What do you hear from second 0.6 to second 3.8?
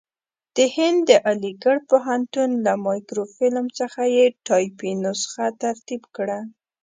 هند د علیګړ پوهنتون له مایکروفیلم